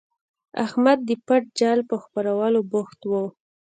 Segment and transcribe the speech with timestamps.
[0.65, 3.25] احمد د پټ جال په خپرولو بوخت وو.